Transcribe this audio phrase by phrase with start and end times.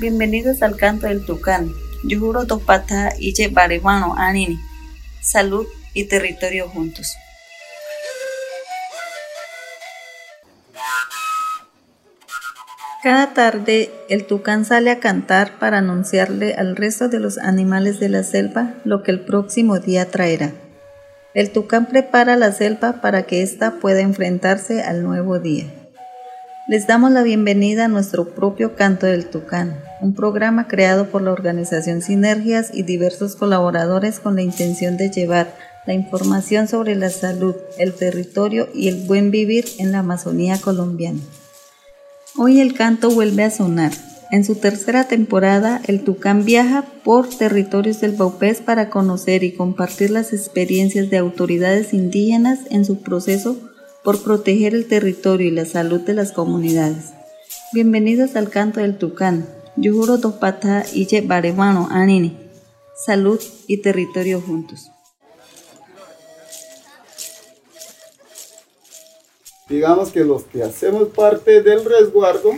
[0.00, 1.72] Bienvenidos al canto del tucán.
[2.04, 4.56] Yo juro dos patas y baremano anini.
[5.20, 7.16] Salud y territorio juntos.
[13.02, 18.08] Cada tarde el tucán sale a cantar para anunciarle al resto de los animales de
[18.08, 20.52] la selva lo que el próximo día traerá.
[21.34, 25.66] El tucán prepara la selva para que ésta pueda enfrentarse al nuevo día.
[26.68, 31.32] Les damos la bienvenida a nuestro propio Canto del Tucán, un programa creado por la
[31.32, 35.54] organización Sinergias y diversos colaboradores con la intención de llevar
[35.86, 41.20] la información sobre la salud, el territorio y el buen vivir en la Amazonía colombiana.
[42.36, 43.92] Hoy el canto vuelve a sonar.
[44.30, 50.10] En su tercera temporada, el Tucán viaja por territorios del Baupés para conocer y compartir
[50.10, 53.56] las experiencias de autoridades indígenas en su proceso
[54.04, 57.06] por proteger el territorio y la salud de las comunidades.
[57.72, 59.46] Bienvenidos al canto del Tucán.
[59.80, 62.36] Yuhuro Topata Iche Baremano Anini.
[63.06, 64.90] Salud y territorio juntos.
[69.68, 72.52] Digamos que los que hacemos parte del resguardo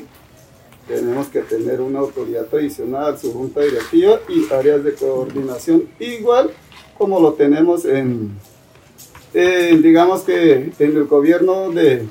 [0.89, 6.51] tenemos que tener una autoridad tradicional, su junta directiva y áreas de coordinación, igual
[6.97, 8.39] como lo tenemos en
[9.33, 12.09] digamos que en el gobierno de,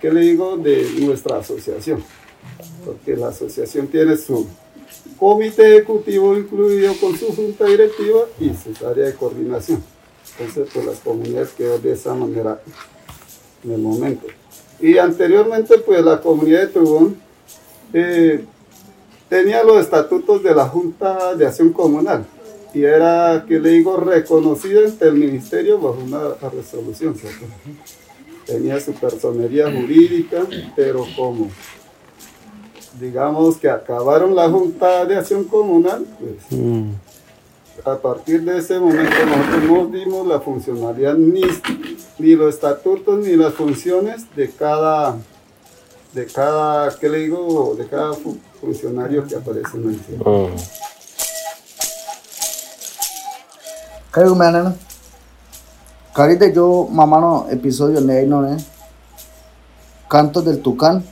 [0.00, 2.02] ¿qué le digo?, de nuestra asociación,
[2.84, 4.46] porque la asociación tiene su
[5.18, 9.82] comité ejecutivo incluido con su junta directiva y su área de coordinación.
[10.38, 12.60] Entonces, pues las comunidades quedó de esa manera
[13.64, 14.26] en el momento.
[14.80, 17.16] Y anteriormente, pues la comunidad de Tubón
[17.92, 18.44] eh,
[19.28, 22.26] tenía los estatutos de la Junta de Acción Comunal
[22.74, 27.14] y era, que le digo, reconocida ante el ministerio bajo una resolución.
[28.46, 31.50] Tenía su personería jurídica, pero como
[33.00, 36.90] digamos que acabaron la Junta de Acción Comunal, pues mm.
[37.84, 41.42] a partir de ese momento nosotros no dimos la funcionalidad ni,
[42.18, 45.16] ni los estatutos ni las funciones de cada,
[46.12, 47.74] de cada, ¿qué le digo?
[47.76, 48.14] De cada
[48.60, 50.50] funcionario que aparece en el cielo.
[54.12, 54.76] Kayu mana
[56.14, 58.62] de yo mamano episodio ne no ne.
[60.08, 61.02] Canto del Tucán.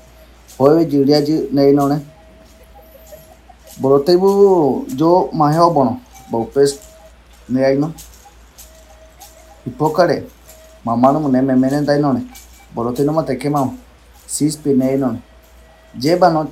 [0.60, 1.96] Hoy jiria ji ne no ne.
[3.80, 6.00] Borote bu yo maheo bono.
[6.30, 6.78] Baupes
[7.48, 7.92] ne ay no.
[9.64, 10.24] Hipócare.
[10.84, 12.20] Mamano ne me menen dai no ne.
[12.74, 13.72] Borote no mate quemao.
[14.26, 15.20] Sispi ne no ne.
[15.98, 16.46] Lleva no.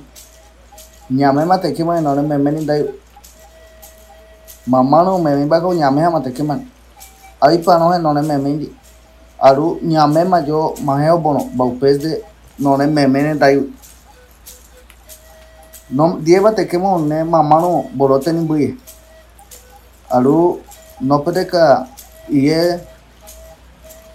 [1.11, 2.83] Ñame mate quemao no ne me menen dai
[4.69, 6.61] mamano meme bago ñame hama te keman
[7.41, 8.71] ahí pa no no ne meme indi
[9.41, 12.21] aru ñame ma yo maheo bono baupes de
[12.59, 13.57] no ne meme ne dai
[15.91, 18.75] no dieva te kemo ne mamano borote ni buye
[20.09, 20.59] aru
[21.01, 21.87] no puede ka
[22.29, 22.79] iye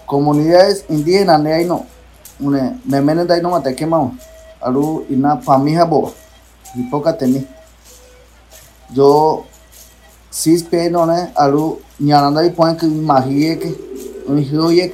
[0.05, 1.85] comunidades indígenas ne ahí no.
[2.39, 4.11] Une meme ne dai no ma te kema
[4.61, 6.09] aru ina pamija boba
[6.75, 7.47] y poca teni
[8.93, 9.45] yo
[10.29, 13.73] sispe none alu ñananda y poen que mahieke
[14.27, 14.93] un hioyek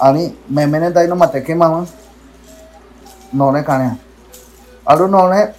[0.00, 1.86] ani memene dai no mateke mama
[3.32, 3.96] none kane
[4.84, 5.54] alu none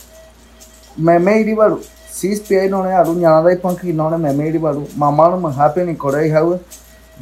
[0.97, 1.79] meme iri baru
[2.11, 5.81] sispe none alu ñananda y poen que none meme iri baru mamá no me happy
[5.83, 6.59] ni corei hau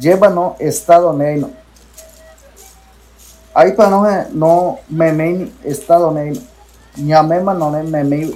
[0.00, 1.50] lleva no estado neino
[3.54, 6.40] ahí pa no no meme estado neino
[6.98, 8.32] ñamema meme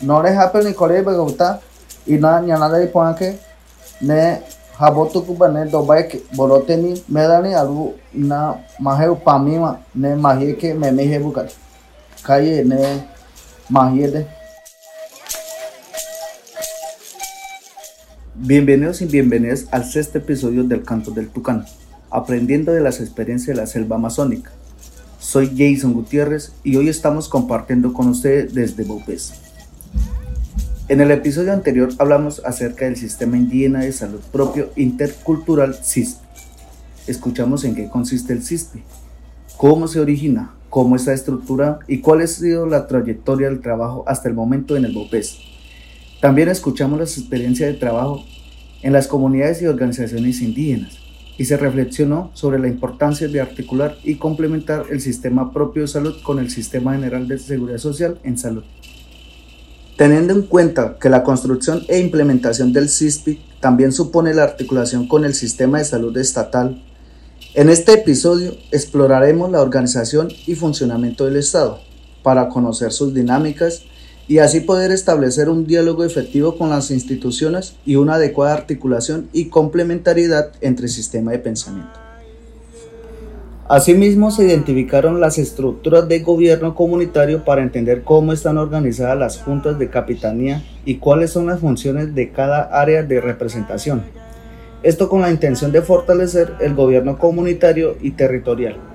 [0.00, 1.60] no le happy ni corei bagauta
[2.06, 3.38] ina ñanada ipoãke
[4.00, 4.40] ne
[4.78, 11.50] habotukupa ne dobaike boroteni medani aru ne mahieke memehe bukari
[12.22, 13.02] kaye ne
[18.40, 21.64] Bienvenidos y bienvenidas al sexto episodio del Canto del Tucán,
[22.08, 24.52] aprendiendo de las experiencias de la selva amazónica.
[25.18, 29.32] Soy Jason Gutiérrez y hoy estamos compartiendo con ustedes desde Bopés.
[30.86, 36.20] En el episodio anterior hablamos acerca del sistema indígena de salud propio intercultural CISP.
[37.08, 38.76] Escuchamos en qué consiste el CISP,
[39.56, 44.28] cómo se origina, cómo está estructurado y cuál ha sido la trayectoria del trabajo hasta
[44.28, 45.57] el momento en el BOPES.
[46.20, 48.24] También escuchamos las experiencias de trabajo
[48.82, 50.98] en las comunidades y organizaciones indígenas
[51.36, 56.16] y se reflexionó sobre la importancia de articular y complementar el sistema propio de salud
[56.24, 58.64] con el sistema general de seguridad social en salud.
[59.96, 65.24] Teniendo en cuenta que la construcción e implementación del CISPI también supone la articulación con
[65.24, 66.82] el sistema de salud estatal,
[67.54, 71.80] en este episodio exploraremos la organización y funcionamiento del Estado
[72.24, 73.84] para conocer sus dinámicas
[74.28, 79.46] y así poder establecer un diálogo efectivo con las instituciones y una adecuada articulación y
[79.46, 81.98] complementariedad entre sistema de pensamiento.
[83.70, 89.78] Asimismo, se identificaron las estructuras de gobierno comunitario para entender cómo están organizadas las juntas
[89.78, 94.04] de capitanía y cuáles son las funciones de cada área de representación.
[94.82, 98.87] Esto con la intención de fortalecer el gobierno comunitario y territorial.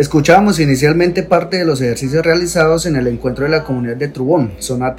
[0.00, 4.54] Escuchábamos inicialmente parte de los ejercicios realizados en el encuentro de la comunidad de Trubón,
[4.58, 4.96] zona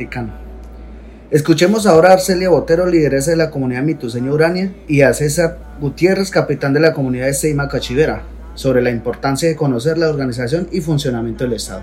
[1.32, 6.30] Escuchemos ahora a Arcelia Botero, lideresa de la comunidad mituseña Urania, y a César Gutiérrez,
[6.30, 8.22] capitán de la comunidad de Seima Cachivera,
[8.54, 11.82] sobre la importancia de conocer la organización y funcionamiento del Estado.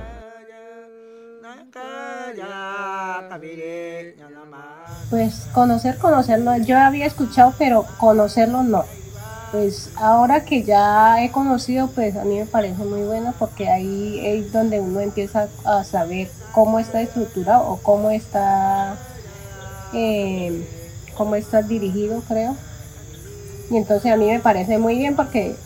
[5.10, 8.84] Pues conocer, conocerlo, yo había escuchado, pero conocerlo no.
[9.50, 14.20] Pues ahora que ya he conocido, pues a mí me parece muy bueno porque ahí
[14.22, 18.96] es donde uno empieza a saber cómo está estructurado o cómo está,
[19.94, 20.68] eh,
[21.16, 22.56] cómo está dirigido, creo.
[23.70, 25.56] Y entonces a mí me parece muy bien porque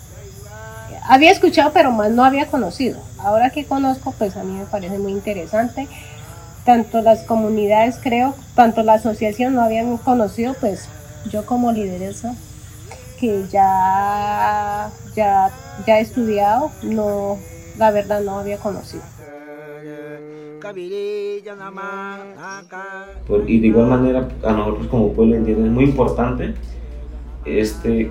[1.03, 3.01] había escuchado, pero más no había conocido.
[3.19, 5.89] Ahora que conozco, pues a mí me parece muy interesante.
[6.65, 10.89] Tanto las comunidades, creo, tanto la asociación no habían conocido, pues
[11.29, 12.37] yo como lideresa,
[13.23, 15.49] que ya, ya,
[15.87, 17.39] ya he estudiado, no,
[17.79, 19.05] la verdad no había conocido.
[23.47, 26.55] y de igual manera, a nosotros como pueblo indígena es muy importante
[27.45, 28.11] este,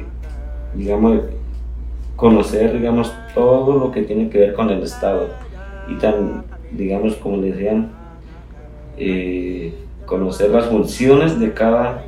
[0.75, 1.19] digamos,
[2.16, 5.28] conocer, digamos, todo lo que tiene que ver con el Estado
[5.90, 7.92] y tan, digamos, como le decían,
[8.96, 9.74] eh,
[10.06, 12.06] conocer las funciones de cada,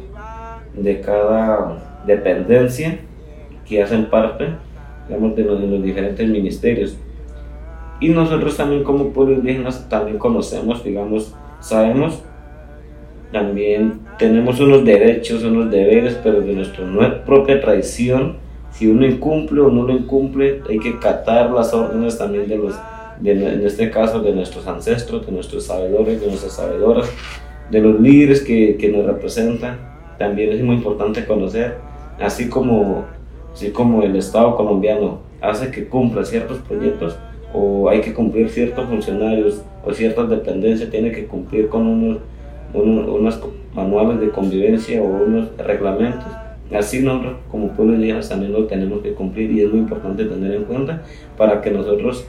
[0.74, 3.00] de cada dependencia
[3.68, 4.48] que hacen parte,
[5.08, 6.98] digamos, de los, de los diferentes ministerios.
[8.00, 12.24] Y nosotros también como pueblos indígenas también conocemos, digamos, sabemos,
[13.32, 19.70] también tenemos unos derechos, unos deberes, pero de nuestra propia tradición si uno incumple o
[19.70, 22.74] no lo incumple, hay que catar las órdenes también de los,
[23.24, 27.08] en este caso, de nuestros ancestros, de nuestros sabedores, de nuestras sabedoras,
[27.70, 29.78] de los líderes que, que nos representan.
[30.18, 31.78] También es muy importante conocer,
[32.19, 33.06] así como,
[33.54, 37.18] así como el Estado colombiano hace que cumpla ciertos proyectos,
[37.54, 42.18] o hay que cumplir ciertos funcionarios o ciertas dependencias, tiene que cumplir con unos,
[42.74, 43.39] unos, unos
[43.75, 46.25] manuales de convivencia o unos reglamentos.
[46.74, 50.54] Así nosotros como pueblo indígena también lo tenemos que cumplir y es muy importante tener
[50.54, 51.04] en cuenta
[51.38, 52.25] para que nosotros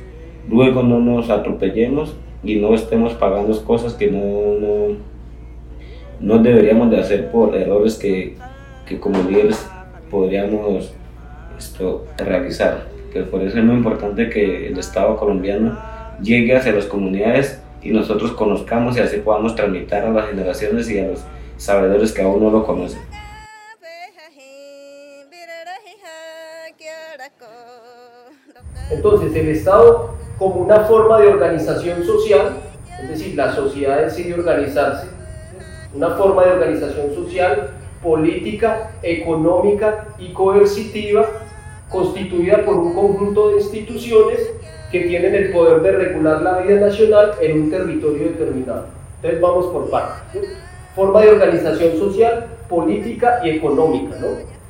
[0.50, 4.96] luego no nos atropellemos y no estemos pagando cosas que no,
[6.20, 8.36] no, deberíamos de hacer por errores que,
[8.86, 9.66] que como líderes
[10.14, 10.92] podríamos
[11.58, 12.86] esto, realizar.
[13.12, 15.76] Que por eso es muy importante que el Estado colombiano
[16.22, 21.00] llegue hacia las comunidades y nosotros conozcamos y así podamos transmitir a las generaciones y
[21.00, 21.24] a los
[21.56, 23.00] sabedores que aún no lo conocen.
[28.90, 32.52] Entonces, el Estado como una forma de organización social,
[33.02, 35.08] es decir, la sociedad decide organizarse,
[35.92, 37.70] una forma de organización social,
[38.04, 41.26] política, económica y coercitiva,
[41.88, 44.38] constituida por un conjunto de instituciones
[44.92, 48.86] que tienen el poder de regular la vida nacional en un territorio determinado.
[49.16, 50.42] Entonces vamos por partes.
[50.94, 54.16] Forma de organización social, política y económica.
[54.20, 54.28] ¿no?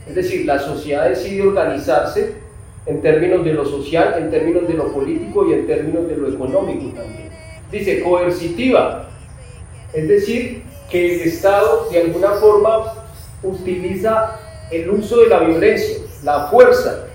[0.08, 2.36] Es decir, la sociedad decide organizarse
[2.86, 6.28] en términos de lo social, en términos de lo político y en términos de lo
[6.28, 7.30] económico también.
[7.70, 9.08] Dice coercitiva,
[9.92, 13.03] es decir, que el Estado de alguna forma
[13.44, 17.06] utiliza el uso de la violencia, la fuerza.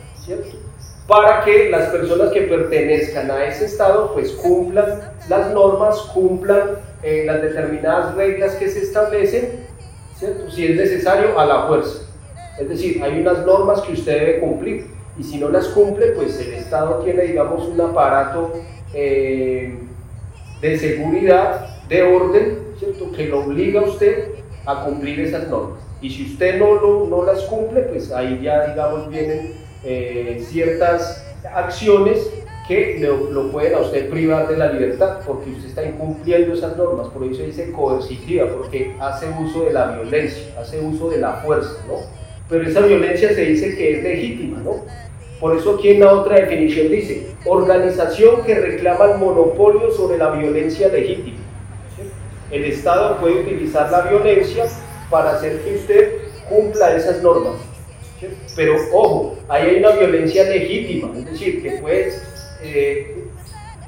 [1.07, 7.23] Para que las personas que pertenezcan a ese Estado pues cumplan las normas, cumplan eh,
[7.25, 9.67] las determinadas reglas que se establecen.
[10.51, 12.01] Si es necesario, a la fuerza.
[12.59, 16.39] Es decir, hay unas normas que usted debe cumplir y si no las cumple, pues
[16.39, 18.53] el Estado tiene, digamos, un aparato
[18.93, 19.77] eh,
[20.61, 22.59] de seguridad, de orden,
[23.15, 24.29] que lo obliga a usted
[24.65, 25.88] a cumplir esas normas.
[26.01, 29.53] Y si usted no, no las cumple, pues ahí ya, digamos, vienen
[29.83, 32.29] eh, ciertas acciones
[32.67, 36.77] que lo, lo, pueden a usted privar de la libertad, porque usted está incumpliendo esas
[36.77, 41.33] normas, por eso dice coercitiva, porque hace uso de la violencia, hace uso de la
[41.37, 41.95] fuerza, ¿no?
[42.47, 44.85] Pero esa violencia se dice que es legítima, ¿no?
[45.39, 50.31] Por eso aquí en la otra definición dice, organización que reclama el monopolio sobre la
[50.31, 51.39] violencia legítima.
[52.51, 54.65] El Estado puede utilizar la violencia
[55.09, 56.13] para hacer que usted
[56.47, 57.55] cumpla esas normas.
[58.55, 62.13] Pero ojo, ahí hay una violencia legítima, es decir, que puede
[62.61, 63.23] eh,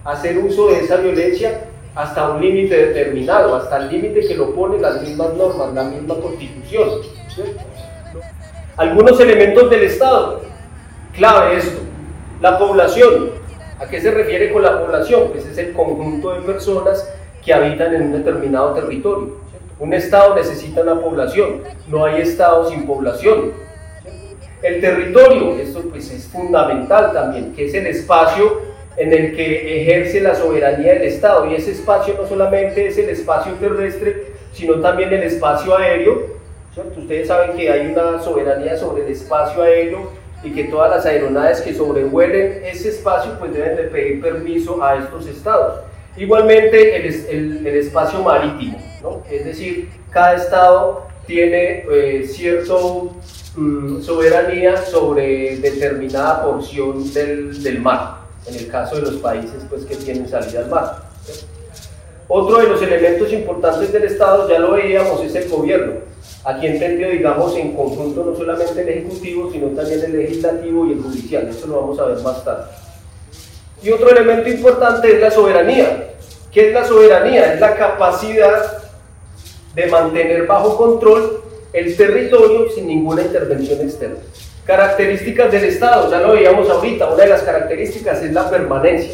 [0.06, 4.82] hacer uso de esa violencia hasta un límite determinado, hasta el límite que lo ponen
[4.82, 6.90] las mismas normas, la misma constitución.
[8.78, 10.42] Algunos elementos del Estado,
[11.14, 11.80] clave esto,
[12.40, 13.32] la población.
[13.80, 15.30] ¿A qué se refiere con la población?
[15.32, 17.12] Pues es el conjunto de personas
[17.44, 19.36] que habitan en un determinado territorio.
[19.82, 23.52] Un Estado necesita una población, no hay Estado sin población.
[24.62, 28.62] El territorio, esto pues es fundamental también, que es el espacio
[28.96, 31.48] en el que ejerce la soberanía del Estado.
[31.48, 36.28] Y ese espacio no solamente es el espacio terrestre, sino también el espacio aéreo.
[36.96, 40.12] Ustedes saben que hay una soberanía sobre el espacio aéreo
[40.44, 44.98] y que todas las aeronaves que sobrevuelen ese espacio pues deben de pedir permiso a
[44.98, 45.80] estos estados.
[46.22, 49.24] Igualmente el, el, espacio marítimo, ¿no?
[49.28, 52.76] es decir, cada estado tiene eh, cierta
[53.56, 59.84] mm, soberanía sobre determinada porción del, del mar en el caso de los países pues,
[59.86, 61.06] que tienen salida al mar.
[62.28, 65.94] Otro de los elementos importantes del Estado, ya lo veíamos, es el gobierno.
[66.44, 71.02] Aquí entendido, digamos, en conjunto no solamente el Ejecutivo, sino también el Legislativo y el
[71.02, 71.48] Judicial.
[71.48, 72.66] Eso lo vamos a ver más tarde.
[73.82, 76.11] Y otro elemento importante es la soberanía.
[76.52, 77.54] ¿Qué es la soberanía?
[77.54, 78.84] Es la capacidad
[79.74, 81.42] de mantener bajo control
[81.72, 84.18] el territorio sin ninguna intervención externa.
[84.66, 89.14] Características del Estado, ya lo veíamos ahorita, una de las características es la permanencia.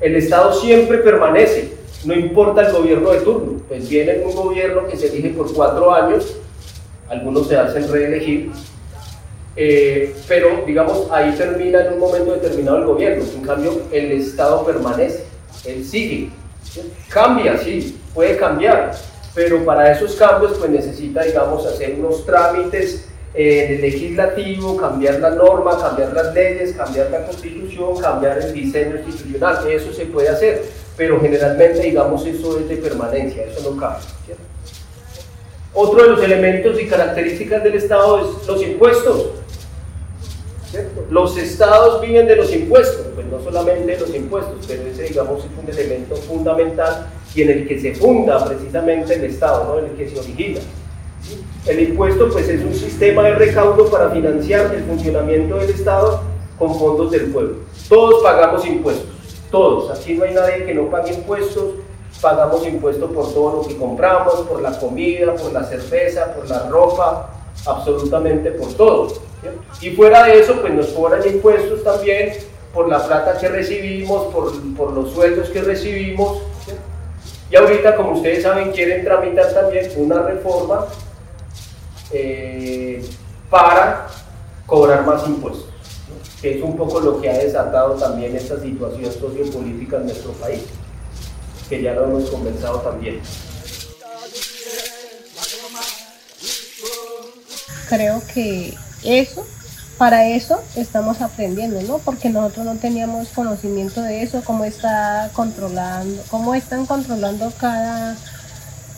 [0.00, 1.72] El Estado siempre permanece,
[2.04, 3.62] no importa el gobierno de turno.
[3.68, 6.36] Pues viene un gobierno que se elige por cuatro años,
[7.08, 8.50] algunos se hacen reelegir,
[9.54, 13.24] eh, pero digamos ahí termina en un momento determinado el gobierno.
[13.36, 15.24] En cambio, el Estado permanece,
[15.64, 16.39] él sigue.
[17.08, 18.92] Cambia, sí, puede cambiar,
[19.34, 25.78] pero para esos cambios pues necesita, digamos, hacer unos trámites el legislativo, cambiar la norma,
[25.78, 30.64] cambiar las leyes, cambiar la constitución, cambiar el diseño institucional, eso se puede hacer,
[30.96, 34.08] pero generalmente digamos eso es de permanencia, eso no cambia.
[35.72, 39.30] Otro de los elementos y características del Estado es los impuestos.
[41.10, 45.44] Los estados viven de los impuestos, pues no solamente de los impuestos, pero ese digamos
[45.44, 49.78] es un elemento fundamental y en el que se funda precisamente el Estado, ¿no?
[49.80, 50.60] en el que se origina.
[51.66, 56.22] El impuesto pues es un sistema de recaudo para financiar el funcionamiento del Estado
[56.58, 57.56] con fondos del pueblo.
[57.88, 59.08] Todos pagamos impuestos,
[59.50, 59.90] todos.
[59.98, 61.74] Aquí no hay nadie que no pague impuestos.
[62.20, 66.68] Pagamos impuestos por todo lo que compramos, por la comida, por la cerveza, por la
[66.68, 67.30] ropa,
[67.66, 69.29] absolutamente por todo.
[69.80, 72.34] Y fuera de eso, pues nos cobran impuestos también
[72.74, 76.42] por la plata que recibimos, por, por los sueldos que recibimos.
[77.50, 80.86] Y ahorita, como ustedes saben, quieren tramitar también una reforma
[82.12, 83.04] eh,
[83.48, 84.06] para
[84.66, 85.66] cobrar más impuestos,
[86.40, 90.62] que es un poco lo que ha desatado también esta situación sociopolítica en nuestro país,
[91.68, 93.20] que ya lo hemos conversado también.
[97.88, 99.46] Creo que eso,
[99.98, 101.98] para eso estamos aprendiendo, ¿no?
[101.98, 108.16] Porque nosotros no teníamos conocimiento de eso, cómo está controlando, cómo están controlando cada,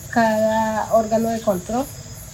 [0.09, 1.85] cada órgano de control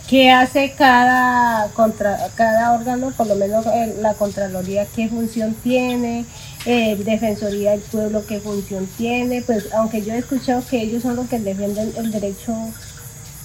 [0.09, 6.25] qué hace cada, contra, cada órgano, por lo menos eh, la Contraloría, qué función tiene,
[6.65, 11.15] eh, Defensoría del Pueblo, qué función tiene, pues aunque yo he escuchado que ellos son
[11.15, 12.55] los que defienden el derecho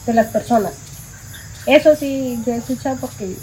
[0.06, 0.72] de las personas.
[1.66, 3.36] Eso sí, yo he escuchado porque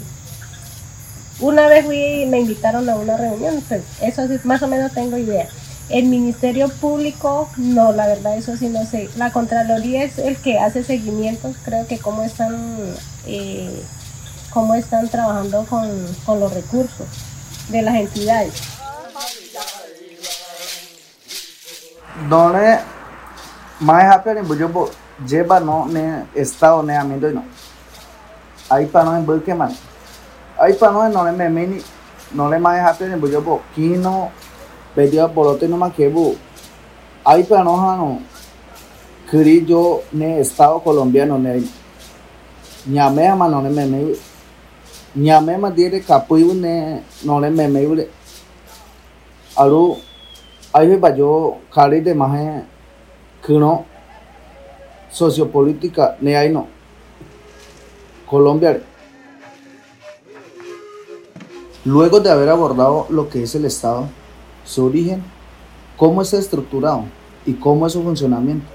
[1.42, 5.18] una vez fui me invitaron a una reunión, pues eso sí, más o menos tengo
[5.18, 5.48] idea.
[5.88, 9.10] El Ministerio Público, no, la verdad eso sí no sé.
[9.16, 12.54] La Contraloría es el que hace seguimientos, creo que cómo están,
[13.26, 13.82] eh,
[14.50, 15.90] cómo están trabajando con,
[16.24, 17.06] con los recursos
[17.68, 18.54] de las entidades.
[22.28, 22.78] Donde
[23.80, 24.90] más rápido en Buyobo
[25.26, 27.44] lleva no ne estado ne amiendo no.
[28.68, 29.91] Ahí para no en.
[30.62, 31.82] Ahí para no no le me mini
[32.34, 33.62] no le más rápido en Buyobo.
[33.74, 34.30] Kino
[34.94, 36.36] Bedia bolote no maquebu.
[37.24, 38.20] Hay panojano.
[39.28, 41.64] Kiri yo ne estado colombiano ne.
[42.86, 44.14] Ñame ama no ne meme.
[45.16, 48.08] Ñame ma dire capuibu ne no ne meme ule.
[49.56, 49.96] Aru
[50.72, 52.62] ahí va yo cari de maje
[53.44, 53.84] kuno
[55.10, 56.68] sociopolítica ne hay no.
[58.30, 58.80] Colombia.
[61.84, 64.08] Luego de haber abordado lo que es el Estado,
[64.64, 65.20] su origen,
[65.96, 67.06] cómo está estructurado
[67.44, 68.66] y cómo es su funcionamiento.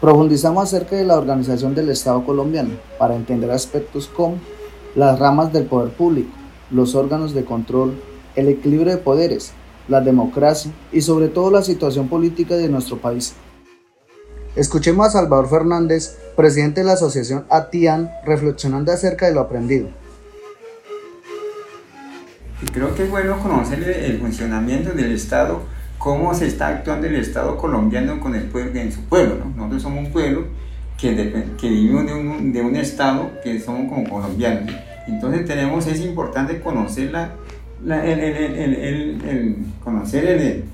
[0.00, 4.36] Profundizamos acerca de la organización del Estado colombiano para entender aspectos como
[4.94, 6.30] las ramas del poder público,
[6.70, 7.92] los órganos de control,
[8.36, 9.52] el equilibrio de poderes,
[9.86, 13.34] la democracia y sobre todo la situación política de nuestro país.
[14.56, 19.88] Escuchemos a Salvador Fernández, presidente de la asociación ATIAN, reflexionando acerca de lo aprendido.
[22.72, 25.62] Creo que es bueno conocer el funcionamiento del Estado,
[25.96, 29.44] cómo se está actuando el Estado colombiano con el pueblo, en su pueblo.
[29.54, 30.44] Nosotros somos un pueblo
[30.98, 34.74] que, que vivimos de un, de un, Estado que somos como colombianos.
[35.06, 37.30] Entonces tenemos, es importante conocer, la,
[38.04, 40.64] el, el, el, conocer el,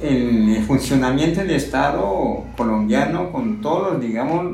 [0.00, 4.46] el, funcionamiento del Estado colombiano con todos digamos,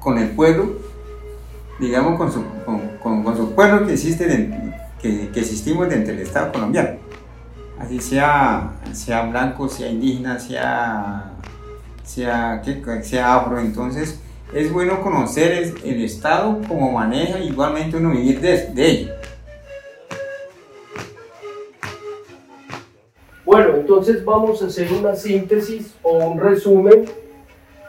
[0.00, 0.72] con el pueblo,
[1.78, 2.42] digamos, con su,
[3.00, 4.26] con, con, su pueblo que existe,
[5.00, 6.98] que, existimos dentro del Estado colombiano.
[7.78, 11.32] Así sea, sea blanco, sea indígena, sea,
[12.02, 14.20] sea, que, sea afro, entonces
[14.52, 19.12] es bueno conocer el Estado, cómo maneja, igualmente uno vivir de, de ello.
[23.44, 27.06] Bueno, entonces vamos a hacer una síntesis o un resumen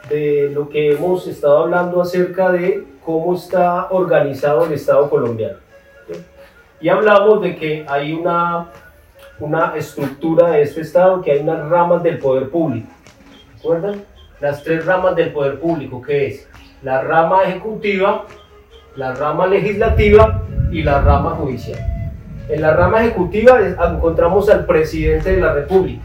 [0.08, 5.58] de lo que hemos estado hablando acerca de cómo está organizado el Estado colombiano.
[6.80, 8.68] Y hablamos de que hay una,
[9.38, 12.88] una estructura de este Estado, que hay unas ramas del poder público.
[13.56, 14.04] ¿Recuerdan?
[14.40, 16.48] Las tres ramas del poder público, que es
[16.82, 18.24] la rama ejecutiva,
[18.96, 21.78] la rama legislativa y la rama judicial.
[22.48, 26.02] En la rama ejecutiva encontramos al presidente de la República.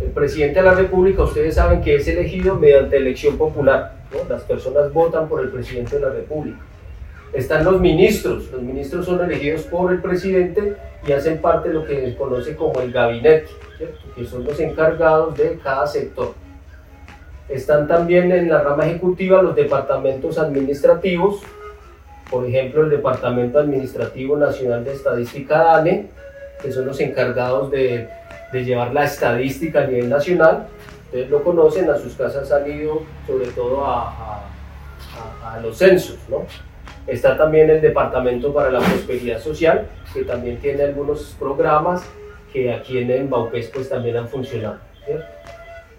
[0.00, 3.94] El presidente de la República, ustedes saben que es elegido mediante elección popular.
[4.28, 6.58] Las personas votan por el presidente de la República.
[7.32, 8.50] Están los ministros.
[8.50, 12.56] Los ministros son elegidos por el presidente y hacen parte de lo que se conoce
[12.56, 13.46] como el gabinete,
[14.16, 16.34] que son los encargados de cada sector.
[17.48, 21.42] Están también en la rama ejecutiva los departamentos administrativos,
[22.30, 26.06] por ejemplo, el Departamento Administrativo Nacional de Estadística DANE,
[26.62, 28.08] que son los encargados de,
[28.52, 30.68] de llevar la estadística a nivel nacional.
[31.06, 34.44] Ustedes lo conocen, a sus casas han ido sobre todo a,
[35.42, 36.18] a, a, los censos.
[36.28, 36.44] ¿no?
[37.10, 42.08] Está también el Departamento para la Prosperidad Social, que también tiene algunos programas
[42.52, 44.78] que aquí en Baupés pues también han funcionado.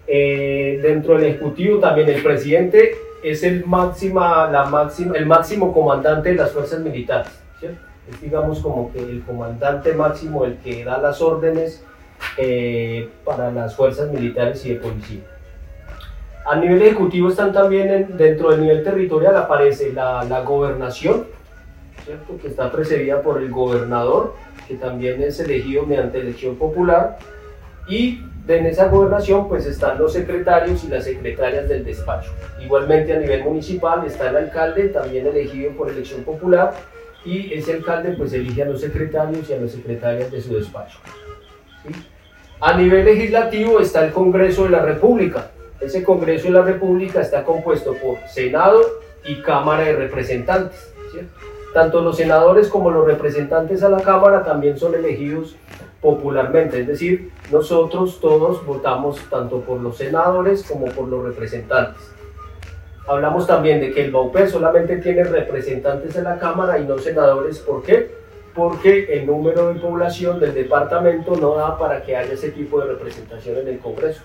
[0.06, 6.30] Eh, dentro del Ejecutivo también el presidente es el, máxima, la máxima, el máximo comandante
[6.30, 7.30] de las fuerzas militares.
[8.08, 11.84] Es digamos como que el comandante máximo, el que da las órdenes
[12.38, 15.20] eh, para las fuerzas militares y de policía.
[16.44, 21.26] A nivel ejecutivo están también dentro del nivel territorial aparece la, gobernación,
[22.04, 22.36] ¿cierto?
[22.40, 24.34] que está precedida por el gobernador,
[24.66, 27.18] que también es elegido mediante elección popular,
[27.88, 32.32] y en esa gobernación pues están los secretarios y las secretarias del despacho.
[32.60, 36.74] Igualmente a nivel municipal está el alcalde, también elegido por elección popular,
[37.24, 40.98] y ese alcalde pues elige a los secretarios y a las secretarias de su despacho.
[42.60, 45.50] A nivel legislativo está el Congreso de la República.
[45.82, 48.80] Ese Congreso de la República está compuesto por Senado
[49.24, 50.92] y Cámara de Representantes.
[51.74, 55.56] Tanto los senadores como los representantes a la Cámara también son elegidos
[56.00, 62.02] popularmente, es decir, nosotros todos votamos tanto por los senadores como por los representantes.
[63.06, 67.58] Hablamos también de que el BAUPE solamente tiene representantes en la Cámara y no senadores.
[67.58, 68.10] ¿Por qué?
[68.54, 72.88] Porque el número de población del departamento no da para que haya ese tipo de
[72.88, 74.22] representación en el Congreso.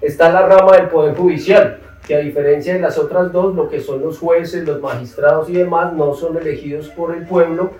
[0.00, 3.80] Está la rama del Poder Judicial, que a diferencia de las otras dos, lo que
[3.80, 7.72] son los jueces, los magistrados y demás, no son elegidos por el pueblo,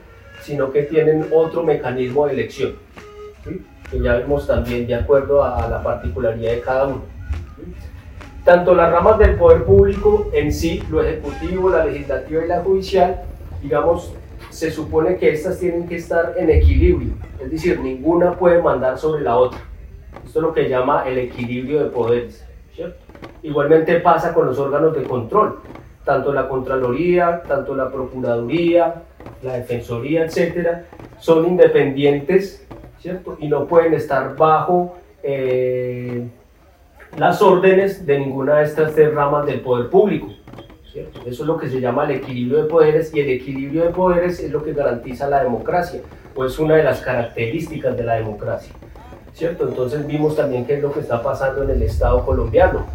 [0.43, 2.75] sino que tienen otro mecanismo de elección,
[3.91, 7.03] que ya vemos también de acuerdo a la particularidad de cada uno.
[8.45, 13.23] Tanto las ramas del poder público en sí, lo ejecutivo, la legislativa y la judicial,
[13.63, 14.15] digamos,
[14.51, 19.23] se supone que estas tienen que estar en equilibrio, es decir, ninguna puede mandar sobre
[19.23, 19.61] la otra.
[20.25, 22.47] Esto es lo que llama el equilibrio de poderes.
[23.43, 25.61] Igualmente pasa con los órganos de control,
[26.05, 29.03] tanto la Contraloría, tanto la Procuraduría,
[29.43, 30.85] la Defensoría, etcétera,
[31.19, 32.67] son independientes,
[32.99, 33.37] ¿cierto?
[33.41, 36.29] Y no pueden estar bajo eh,
[37.17, 40.29] las órdenes de ninguna de estas tres ramas del poder público.
[40.93, 41.21] ¿cierto?
[41.27, 44.41] Eso es lo que se llama el equilibrio de poderes y el equilibrio de poderes
[44.41, 46.01] es lo que garantiza la democracia,
[46.35, 48.75] o es una de las características de la democracia.
[49.37, 49.69] ¿Cierto?
[49.69, 52.87] Entonces vimos también qué es lo que está pasando en el Estado colombiano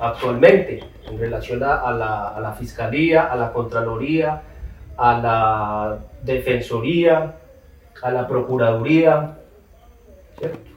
[0.00, 4.42] actualmente en relación a, la, a la Fiscalía, a la Contraloría,
[4.96, 7.36] a la Defensoría,
[8.02, 9.38] a la Procuraduría,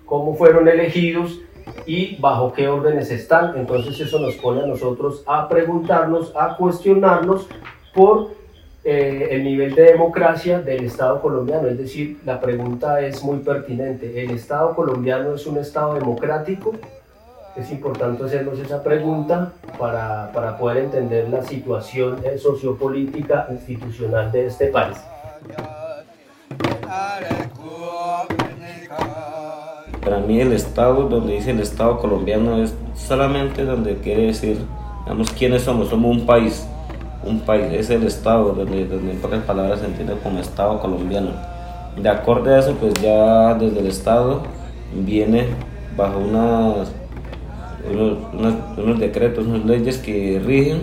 [0.05, 1.39] cómo fueron elegidos
[1.85, 3.57] y bajo qué órdenes están.
[3.57, 7.47] Entonces eso nos pone a nosotros a preguntarnos, a cuestionarnos
[7.93, 8.31] por
[8.89, 11.67] eh, el nivel de democracia del Estado colombiano.
[11.67, 14.23] Es decir, la pregunta es muy pertinente.
[14.23, 16.73] ¿El Estado colombiano es un Estado democrático?
[17.55, 24.47] es importante hacernos esa pregunta para, para poder entender la situación eh, sociopolítica institucional de
[24.47, 24.97] este país.
[30.03, 34.57] Para mí el Estado, donde dice el Estado colombiano, es solamente donde quiere decir,
[35.03, 36.65] digamos, quiénes somos, somos un país,
[37.29, 41.31] un país, es el Estado, donde, donde en pocas palabras se entiende como Estado colombiano.
[42.01, 44.41] De acuerdo a eso, pues ya desde el Estado
[44.93, 45.47] viene
[45.95, 46.91] bajo unas,
[47.91, 48.17] unos,
[48.77, 50.81] unos decretos, unas leyes que rigen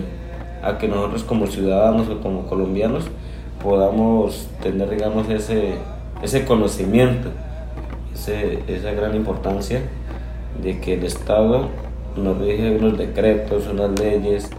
[0.63, 3.05] a que nosotros como ciudadanos o como colombianos
[3.63, 5.75] podamos tener, digamos, ese,
[6.21, 7.29] ese conocimiento
[8.67, 9.81] esa gran importancia
[10.61, 11.69] de que el Estado
[12.15, 14.49] nos rige unos decretos, unas leyes.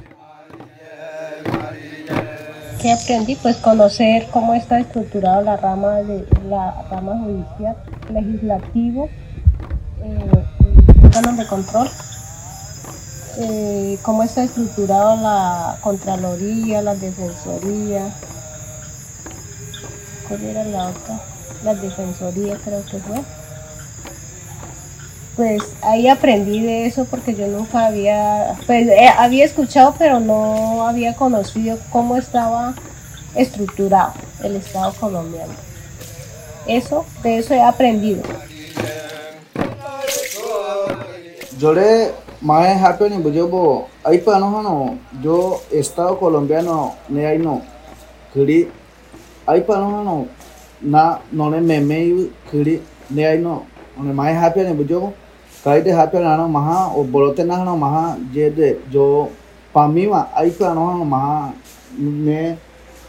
[2.81, 3.35] ¿Qué aprendí?
[3.35, 7.77] Pues conocer cómo está estructurada la rama de la rama judicial,
[8.09, 9.09] legislativo,
[10.01, 11.89] eh, de control,
[13.39, 18.11] eh, cómo está estructurada la Contraloría, la Defensoría,
[20.29, 21.21] ¿cuál era la otra?
[21.65, 23.19] La Defensoría creo que fue
[25.39, 30.85] pues ahí aprendí de eso porque yo nunca había, pues eh, había escuchado pero no
[30.85, 32.75] había conocido cómo estaba
[33.37, 35.53] estructurado el Estado colombiano.
[36.67, 38.21] Eso, de eso he aprendido.
[41.57, 47.39] Yo le más happening pues yo ahí para no no yo Estado colombiano ne ahí
[47.39, 47.63] no
[48.33, 48.69] kiri
[49.47, 50.27] ahí para no no
[50.81, 55.13] na no le meme kiri ne ahí no ne más happening pues yo
[55.69, 59.29] kai de hape na no maha o bolote na no maha je de jo
[59.69, 61.53] pamima ai pa no no maha
[62.27, 62.57] ne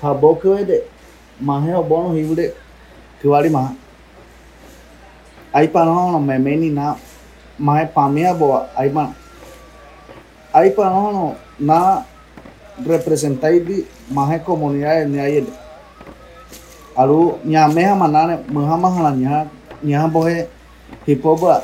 [0.02, 0.78] habo ke de
[1.40, 2.52] mahe o bono hiude
[3.22, 3.72] kiwari maha.
[5.56, 7.00] Ai pa no no me meni na
[7.56, 9.08] mahe pamia bo ai pa
[10.60, 11.26] ai pa no no
[11.64, 12.04] na
[12.92, 15.48] representai di mahe comunidades ne ai
[17.00, 19.48] aru nyameha manane muha maha nya
[19.80, 20.38] nya bohe
[21.08, 21.64] hipoba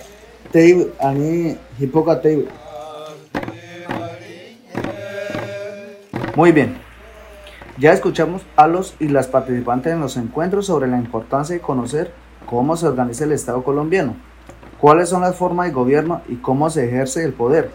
[6.34, 6.78] Muy bien.
[7.78, 12.14] Ya escuchamos a los y las participantes en los encuentros sobre la importancia de conocer
[12.46, 14.16] cómo se organiza el Estado colombiano,
[14.80, 17.70] cuáles son las formas de gobierno y cómo se ejerce el poder.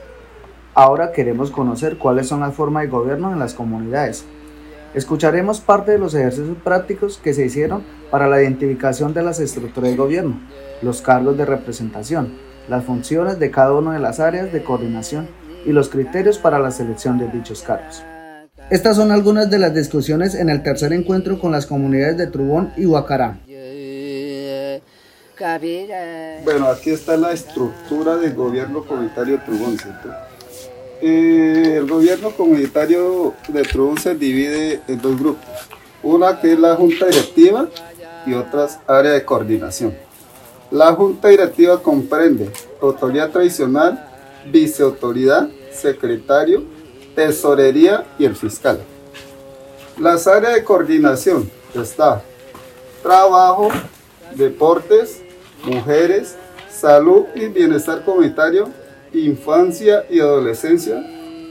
[0.72, 4.24] Ahora queremos conocer cuáles son las formas de gobierno en las comunidades.
[4.94, 9.90] Escucharemos parte de los ejercicios prácticos que se hicieron para la identificación de las estructuras
[9.90, 10.40] de gobierno,
[10.80, 15.28] los cargos de representación, las funciones de cada una de las áreas de coordinación
[15.64, 18.02] y los criterios para la selección de dichos cargos.
[18.70, 22.72] Estas son algunas de las discusiones en el tercer encuentro con las comunidades de Trubón
[22.76, 23.38] y Huacará.
[26.44, 30.10] Bueno, aquí está la estructura del gobierno comunitario de Trubón, ¿cierto?
[31.02, 35.48] Eh, el gobierno comunitario de Trubón se divide en dos grupos.
[36.02, 37.68] Una que es la junta directiva
[38.26, 40.09] y otras áreas de coordinación.
[40.70, 42.48] La Junta Directiva comprende
[42.80, 44.08] autoridad tradicional,
[44.52, 46.62] viceautoridad, secretario,
[47.16, 48.78] tesorería y el fiscal.
[49.98, 52.22] Las áreas de coordinación está
[53.02, 53.68] trabajo,
[54.36, 55.20] deportes,
[55.64, 56.36] mujeres,
[56.70, 58.68] salud y bienestar comunitario,
[59.12, 61.04] infancia y adolescencia,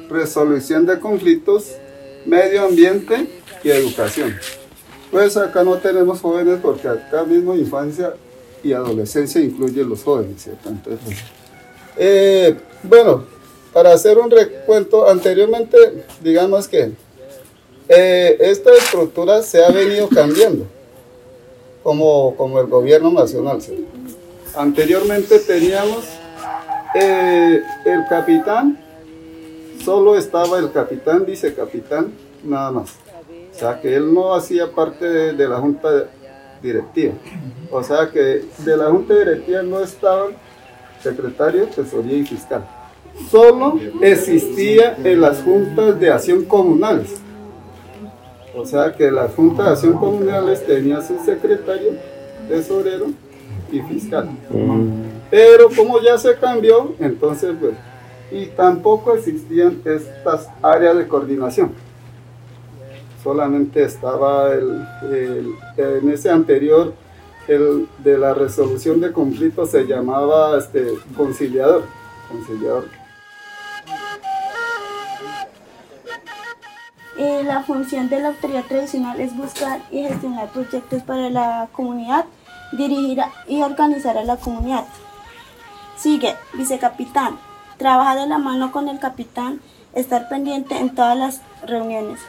[0.10, 1.76] resolución de conflictos,
[2.26, 3.28] medio ambiente
[3.66, 4.34] y educación.
[5.12, 8.14] Pues acá no tenemos jóvenes porque acá mismo infancia
[8.64, 10.48] y adolescencia incluye los jóvenes.
[10.48, 11.18] Entonces,
[11.98, 13.26] eh, bueno,
[13.74, 15.78] para hacer un recuento, anteriormente,
[16.22, 16.92] digamos que
[17.88, 20.66] eh, esta estructura se ha venido cambiando,
[21.84, 23.60] como, como el gobierno nacional.
[24.56, 26.06] Anteriormente teníamos
[26.96, 28.80] eh, el capitán,
[29.84, 32.90] solo estaba el capitán, vicecapitán, nada más.
[33.56, 36.10] O sea que él no hacía parte de, de la junta
[36.62, 37.14] directiva.
[37.72, 40.34] O sea que de la junta directiva no estaban
[41.02, 42.66] secretario, tesorería y fiscal.
[43.30, 47.22] Solo existía en las juntas de acción comunales.
[48.56, 51.94] O sea que las juntas de acción comunales tenían su secretario,
[52.48, 53.08] tesorero
[53.72, 54.30] y fiscal.
[55.30, 57.74] Pero como ya se cambió, entonces pues,
[58.32, 61.72] y tampoco existían estas áreas de coordinación
[63.24, 66.94] solamente estaba el, en ese anterior,
[67.48, 71.84] el de la resolución de conflictos se llamaba este, conciliador.
[72.30, 72.86] conciliador.
[77.18, 82.26] Eh, la función de la autoridad tradicional es buscar y gestionar proyectos para la comunidad,
[82.72, 84.86] dirigir y organizar a la comunidad.
[85.98, 87.38] Sigue, vicecapitán,
[87.80, 89.62] Trabajar de la mano con el capitán,
[89.96, 92.20] estar pendiente en todas las reuniones.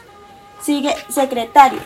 [0.63, 1.79] Sigue secretario,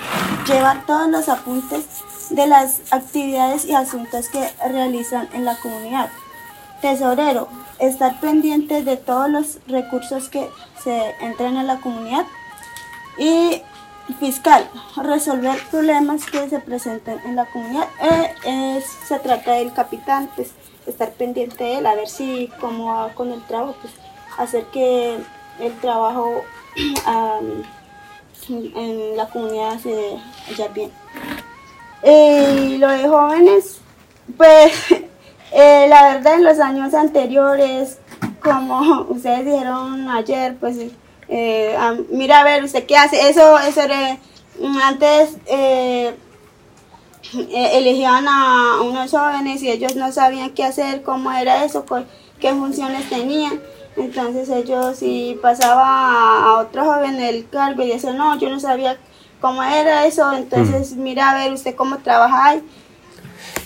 [0.47, 1.85] llevar todos los apuntes
[2.29, 6.09] de las actividades y asuntos que realizan en la comunidad.
[6.81, 7.47] Tesorero,
[7.79, 10.49] estar pendiente de todos los recursos que
[10.83, 12.25] se entran en la comunidad.
[13.17, 13.61] Y
[14.19, 17.88] fiscal, resolver problemas que se presenten en la comunidad.
[18.45, 20.51] Eh, se trata del capitán, pues
[20.85, 23.93] estar pendiente de él, a ver si cómo va con el trabajo, pues
[24.38, 25.17] hacer que
[25.59, 26.43] el trabajo
[28.49, 30.17] en la comunidad se
[30.49, 30.91] vaya bien.
[32.03, 33.79] Eh, y lo de jóvenes,
[34.38, 34.73] pues
[35.51, 37.97] eh, la verdad en los años anteriores,
[38.41, 40.77] como ustedes dijeron ayer, pues
[41.27, 41.75] eh,
[42.10, 44.19] mira a ver usted qué hace, eso, eso era,
[44.84, 45.38] antes
[47.51, 51.86] elegían a unos jóvenes y ellos no sabían qué hacer, cómo era eso,
[52.39, 53.60] qué funciones tenían.
[53.97, 58.97] Entonces ellos si pasaba a otro joven el cargo y decía, no, yo no sabía
[59.39, 61.01] cómo era eso, entonces mm.
[61.03, 62.58] mira a ver usted cómo trabaja.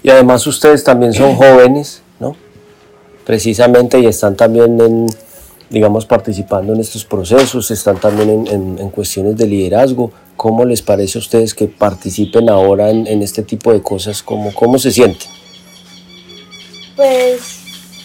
[0.04, 2.36] Y además ustedes también son jóvenes, ¿no?
[3.26, 5.08] Precisamente y están también en,
[5.70, 10.12] digamos, participando en estos procesos, están también en, en, cuestiones de liderazgo.
[10.36, 14.24] ¿Cómo les parece a ustedes que participen ahora en, en este tipo de cosas?
[14.24, 15.30] ¿Cómo, cómo se sienten?
[16.96, 17.59] Pues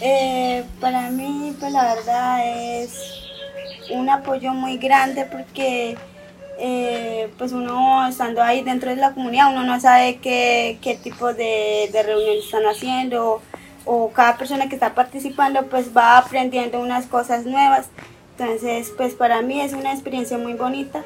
[0.07, 2.93] eh, para mí, pues la verdad es
[3.91, 5.97] un apoyo muy grande porque
[6.59, 11.33] eh, pues uno estando ahí dentro de la comunidad, uno no sabe qué, qué tipo
[11.33, 13.41] de, de reuniones están haciendo
[13.87, 17.89] o cada persona que está participando pues va aprendiendo unas cosas nuevas.
[18.37, 21.03] Entonces, pues para mí es una experiencia muy bonita,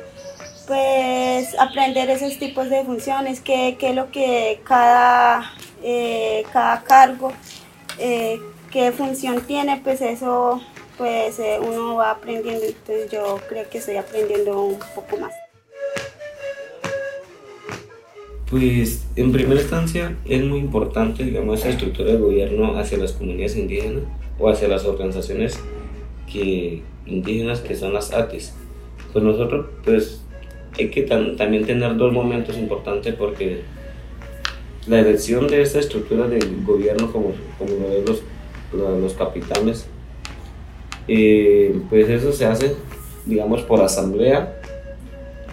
[0.66, 5.52] pues aprender esos tipos de funciones, qué, qué es lo que cada,
[5.84, 7.32] eh, cada cargo
[8.70, 10.61] qué función tiene, pues eso
[10.96, 15.33] pues eh, uno va aprendiendo, entonces yo creo que estoy aprendiendo un poco más.
[18.50, 23.57] Pues en primera instancia es muy importante, digamos, esa estructura del gobierno hacia las comunidades
[23.57, 24.04] indígenas
[24.38, 25.61] o hacia las organizaciones
[26.31, 28.54] que, indígenas que son las ATIS.
[29.12, 30.22] Pues nosotros, pues
[30.78, 33.62] hay que también tener dos momentos importantes porque
[34.87, 38.22] la elección de esta estructura del gobierno, como, como lo ven los
[38.72, 39.87] los capitanes,
[41.07, 42.76] eh, pues eso se hace,
[43.24, 44.61] digamos, por asamblea,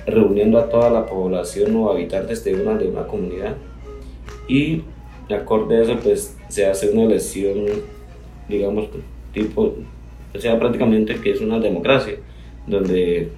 [0.06, 3.56] reuniendo a toda la población o habitantes de una, de una comunidad.
[4.48, 4.84] Y
[5.34, 7.66] acorde a eso, pues se hace una elección,
[8.48, 8.90] digamos,
[9.34, 9.76] tipo,
[10.34, 12.16] o sea, prácticamente que es una democracia,
[12.68, 13.30] donde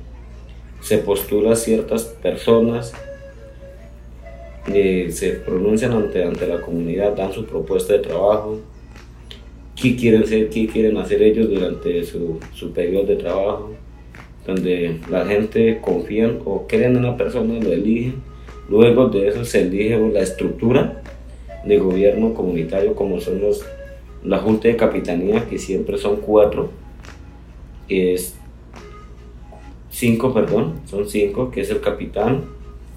[0.81, 2.93] se postula ciertas personas,
[4.73, 8.59] eh, se pronuncian ante, ante la comunidad, dan su propuesta de trabajo,
[9.79, 13.71] qué quieren ser, qué quieren hacer ellos durante su, su periodo de trabajo,
[14.45, 18.15] donde la gente confía o creen en una persona, lo eligen,
[18.69, 21.03] luego de eso se elige la estructura
[21.65, 23.65] de gobierno comunitario como son los,
[24.23, 26.71] la junta de capitanía, que siempre son cuatro,
[27.87, 28.35] que es
[29.91, 32.45] cinco, perdón, son cinco, que es el capitán,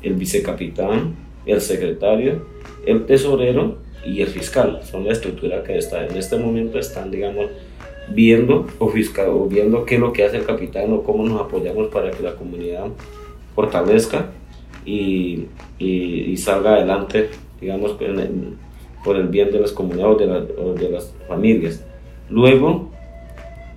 [0.03, 1.14] el vicecapitán,
[1.45, 2.47] el secretario,
[2.87, 4.81] el tesorero y el fiscal.
[4.85, 7.47] Son la estructura que está en este momento están, digamos,
[8.09, 11.41] viendo o, fiscal, o viendo qué es lo que hace el capitán o cómo nos
[11.41, 12.87] apoyamos para que la comunidad
[13.55, 14.27] fortalezca
[14.85, 15.47] y,
[15.79, 17.97] y, salga adelante, digamos,
[19.05, 21.85] por el bien de las comunidades o de, de las familias.
[22.29, 22.91] Luego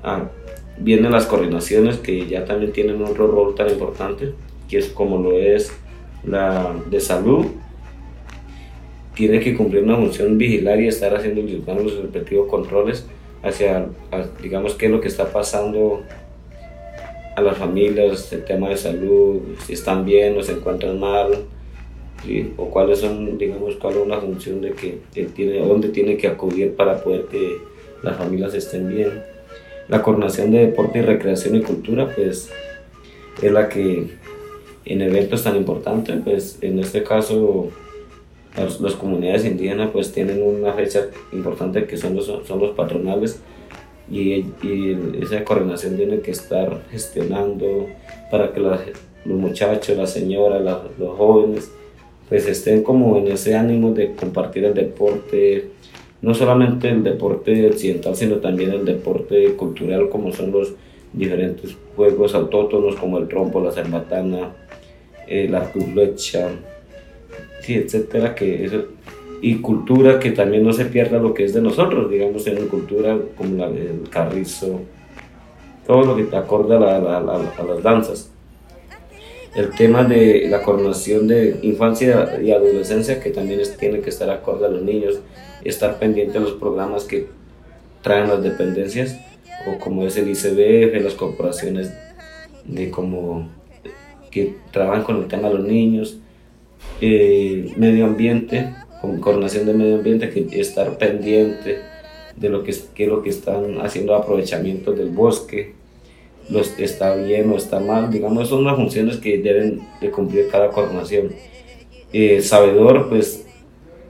[0.04, 0.30] ah,
[0.78, 4.34] vienen las coordinaciones que ya también tienen otro rol tan importante,
[4.70, 5.76] que es como lo es
[6.24, 7.48] la de salud
[9.16, 13.06] tiene que cumplir una función vigilar y estar haciendo los respectivos controles
[13.44, 13.86] hacia,
[14.42, 16.02] digamos, qué es lo que está pasando
[17.36, 21.46] a las familias, el tema de salud, si están bien o se encuentran mal,
[22.58, 25.00] o cuáles son, digamos, cuál es una función de que,
[25.36, 27.58] tiene, dónde tiene que acudir para poder que
[28.02, 29.24] las familias estén bien.
[29.90, 32.50] La coordinación de deporte y recreación y cultura, pues,
[33.42, 34.08] es la que
[34.86, 37.70] en eventos tan importantes, pues, en este caso,
[38.56, 43.42] las, comunidades indígenas pues tienen una fecha importante que son los, son los patronales
[44.10, 47.88] y, y esa coordinación tiene que estar gestionando
[48.30, 48.80] para que los
[49.26, 50.62] muchachos, las señoras,
[51.00, 51.72] los jóvenes
[52.30, 55.70] pues estén como en ese ánimo de compartir el deporte,
[56.22, 60.74] no solamente el deporte occidental, sino también el deporte cultural como son los
[61.12, 64.52] diferentes juegos autóctonos como el trompo, la cerbatana,
[65.28, 66.50] eh, la curlecha,
[67.64, 68.86] sí, etcétera, que eso,
[69.42, 73.18] y cultura que también no se pierda lo que es de nosotros, digamos, en cultura
[73.38, 74.80] como la del carrizo,
[75.86, 78.32] todo lo que te acorde a, las danzas.
[79.54, 84.66] El tema de la coordinación de infancia y adolescencia, que también tiene que estar acorde
[84.66, 85.20] a los niños,
[85.66, 87.28] estar pendiente de los programas que
[88.02, 89.20] traen las dependencias,
[89.68, 91.92] o como es el ICBF, las corporaciones
[92.64, 93.50] de como
[94.32, 96.18] que trabajan con el tema de los niños,
[97.02, 101.80] eh, medio ambiente, con coordinación de medio ambiente, que estar pendiente
[102.36, 105.74] de lo que, que lo que están haciendo aprovechamiento del bosque,
[106.50, 110.70] los, está bien o está mal, digamos, son las funciones que deben de cumplir cada
[110.70, 111.32] coordinación.
[112.12, 113.46] El sabedor, pues,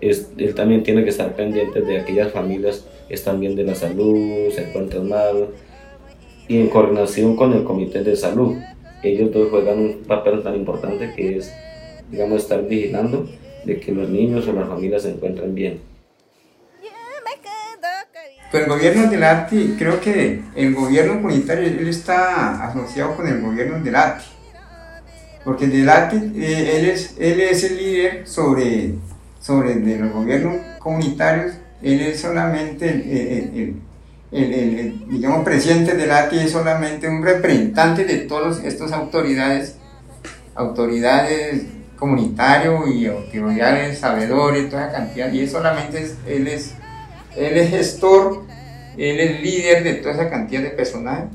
[0.01, 3.75] es, él también tiene que estar pendiente de aquellas familias que están bien de la
[3.75, 5.49] salud, se encuentran mal,
[6.47, 8.55] y en coordinación con el comité de salud.
[9.01, 11.53] Ellos dos juegan un papel tan importante que es,
[12.13, 13.27] digamos, estar vigilando
[13.65, 15.81] de que los niños o las familias se encuentren bien.
[18.51, 23.41] Pero el gobierno del arte, creo que el gobierno comunitario, él está asociado con el
[23.41, 24.25] gobierno del arte.
[25.43, 28.93] Porque del arte, eh, él, es, él es el líder sobre,
[29.41, 32.89] sobre de los gobiernos comunitarios, él es solamente
[34.31, 39.77] el, digamos, presidente del ATI es solamente un representante de todas estas autoridades,
[40.53, 41.63] autoridades
[41.97, 46.73] comunitarios y autoridades sabedores, toda cantidad, y solamente él es,
[47.35, 48.43] él es gestor,
[48.97, 51.29] él es líder de toda esa cantidad de personal,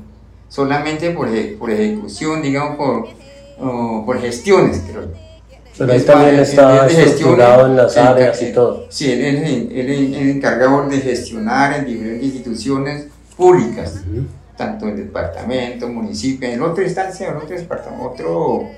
[0.47, 5.29] solamente por, por ejecución, digamos, por, por gestiones, creo.
[5.77, 8.87] Pero él también está estructurado en las áreas y todo.
[8.89, 13.05] Sí, él es el, encargado de gestionar en diferentes instituciones
[13.37, 14.01] públicas,
[14.57, 18.69] tanto el departamento, municipio, en otra instancia, en otro departamento, otro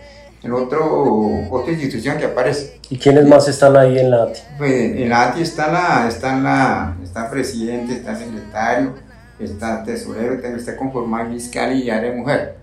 [0.44, 2.80] en otro, otra institución que aparece.
[2.90, 4.40] ¿Y quiénes más están ahí en la ATI?
[4.58, 8.96] Pues en la ATI está, la, está, la, está presidente, está secretario,
[9.40, 12.56] está tesorero, también está conformado fiscal y área de mujer.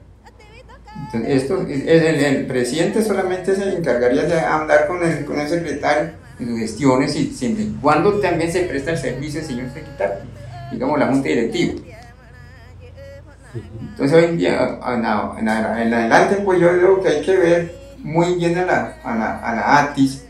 [1.04, 6.10] Entonces, esto, el, el, presidente solamente se encargaría de andar con el, con el secretario
[6.40, 10.24] en sus gestiones y siempre cuando también se presta el servicio señor secretario,
[10.72, 11.80] digamos la junta directiva.
[13.80, 18.56] Entonces hoy en día, en, adelante, pues yo digo que hay que ver muy bien
[18.58, 20.24] a la, a la, a la ATIS,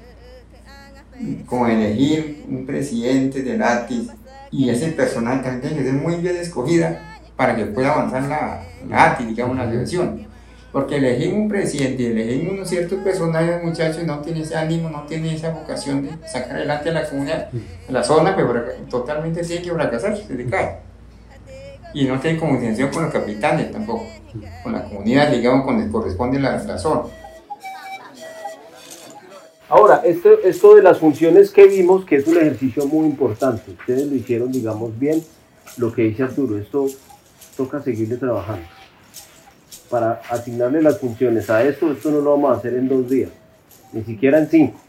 [1.46, 4.10] como elegir un presidente del ATIS,
[4.50, 9.12] y ese personal también que ser muy bien escogida para que pueda avanzar la, la
[9.12, 10.26] ATIS, digamos, la elección.
[10.72, 15.02] Porque elegimos un presidente y elegimos unos ciertos personajes, muchachos, no tiene ese ánimo, no
[15.04, 17.48] tiene esa vocación de sacar adelante a la comunidad,
[17.88, 20.87] a la zona, pero totalmente tiene que fracasar, se decae
[21.94, 24.06] y no tiene comunicación con los capitanes tampoco,
[24.62, 27.02] con la comunidad, digamos, con el corresponde la, la zona.
[29.70, 34.06] Ahora, esto, esto de las funciones que vimos, que es un ejercicio muy importante, ustedes
[34.06, 35.22] lo hicieron, digamos, bien,
[35.76, 36.86] lo que dice Arturo, esto
[37.56, 38.66] toca seguirle trabajando.
[39.90, 43.30] Para asignarle las funciones a esto, esto no lo vamos a hacer en dos días,
[43.92, 44.80] ni siquiera en cinco.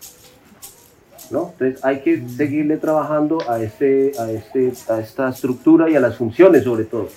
[1.32, 6.18] Entonces hay que seguirle trabajando a, este, a, este, a esta estructura y a las
[6.18, 7.08] funciones sobre todo.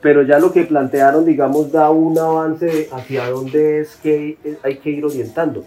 [0.00, 4.90] Pero ya lo que plantearon, digamos, da un avance hacia dónde es que hay que
[4.90, 5.64] ir orientando.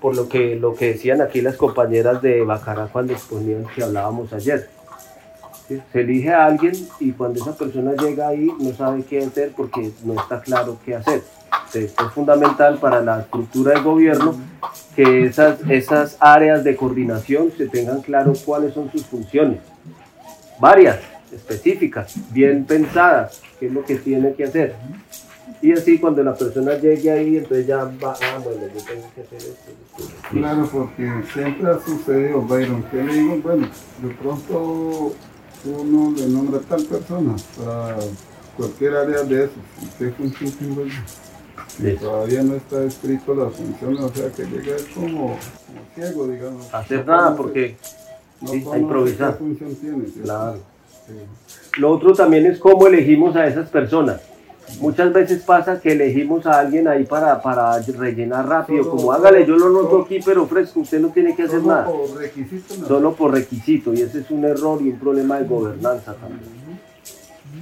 [0.00, 4.32] Por lo que, lo que decían aquí las compañeras de Bacará cuando exponían que hablábamos
[4.32, 4.68] ayer.
[5.68, 9.90] Se elige a alguien y cuando esa persona llega ahí no sabe qué hacer porque
[10.04, 11.22] no está claro qué hacer.
[11.74, 14.36] es fundamental para la estructura del gobierno
[14.94, 19.58] que esas, esas áreas de coordinación se tengan claro cuáles son sus funciones.
[20.58, 20.98] Varias,
[21.32, 24.74] específicas, bien pensadas, qué es lo que tiene que hacer.
[25.62, 29.20] Y así cuando la persona llegue ahí, entonces ya va, ah, bueno, yo tengo que
[29.22, 29.72] hacer esto.
[30.30, 33.68] Claro, porque siempre ha sucedido, Byron, que le digo, bueno,
[34.02, 35.14] de pronto
[35.64, 37.96] uno le nombra a tal persona para
[38.56, 39.54] cualquier área de eso,
[39.98, 40.52] ¿qué función
[42.00, 45.36] Todavía no está escrito la función, o sea que llega es como,
[45.94, 46.72] ciego, digamos.
[46.72, 47.76] Hacer nada porque
[48.40, 49.32] no sí, improvisar.
[49.32, 50.04] ¿Qué función tiene?
[50.22, 50.58] Claro.
[51.78, 54.22] Lo otro también es cómo elegimos a esas personas.
[54.80, 59.56] Muchas veces pasa que elegimos a alguien ahí para, para rellenar rápido, como hágale, yo
[59.56, 61.84] lo noto aquí, pero fresco, usted no tiene que hacer solo nada.
[61.84, 66.14] Por requisito, Solo por requisito, y ese es un error y un problema de gobernanza
[66.14, 66.55] también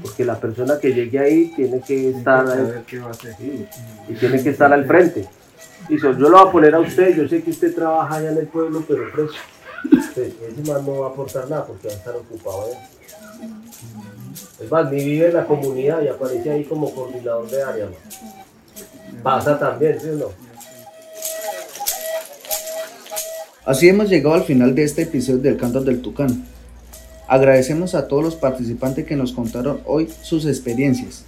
[0.04, 2.44] porque la persona que llegue ahí tiene que estar
[4.06, 5.26] y tiene que estar al frente.
[5.88, 8.36] Y yo lo voy a poner a usted, yo sé que usted trabaja allá en
[8.36, 9.32] el pueblo, pero preso.
[10.14, 12.88] ese man no va a aportar nada porque va a estar ocupado allá.
[14.60, 17.88] Es más, ni vive en la comunidad y aparece ahí como coordinador de área.
[19.22, 20.26] Pasa también, ¿sí o no?
[23.64, 26.53] Así hemos llegado al final de este episodio del Canto del Tucán.
[27.26, 31.24] Agradecemos a todos los participantes que nos contaron hoy sus experiencias.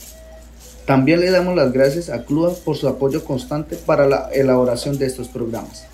[0.86, 5.07] También le damos las gracias a CLUA por su apoyo constante para la elaboración de
[5.07, 5.86] estos programas.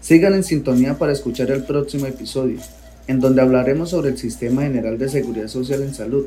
[0.00, 2.58] Sigan en sintonía para escuchar el próximo episodio,
[3.06, 6.26] en donde hablaremos sobre el Sistema General de Seguridad Social en Salud,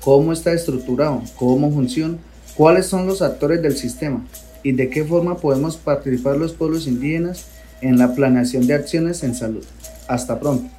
[0.00, 2.18] cómo está estructurado, cómo funciona,
[2.56, 4.26] cuáles son los actores del sistema
[4.62, 7.46] y de qué forma podemos participar los pueblos indígenas
[7.80, 9.64] en la planeación de acciones en salud.
[10.08, 10.73] Hasta pronto.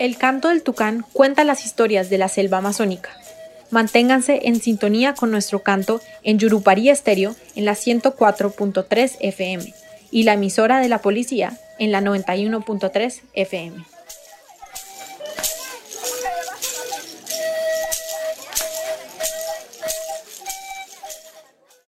[0.00, 3.10] El canto del tucán cuenta las historias de la selva amazónica.
[3.70, 9.74] Manténganse en sintonía con nuestro canto en Yurupari Estéreo en la 104.3 FM
[10.10, 13.84] y la emisora de la policía en la 91.3 FM.